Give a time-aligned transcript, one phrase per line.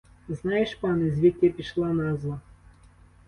[0.29, 2.39] Знаєш, пане, звідки пішла назва?